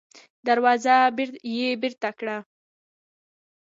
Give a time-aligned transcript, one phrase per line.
[0.47, 0.95] دروازه
[1.57, 2.37] يې بېرته کړه.